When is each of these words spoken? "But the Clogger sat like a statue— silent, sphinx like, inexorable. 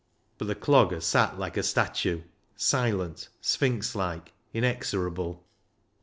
"But 0.39 0.47
the 0.47 0.55
Clogger 0.55 0.99
sat 0.99 1.37
like 1.37 1.57
a 1.57 1.61
statue— 1.61 2.23
silent, 2.71 3.29
sphinx 3.39 3.93
like, 3.93 4.33
inexorable. 4.51 5.45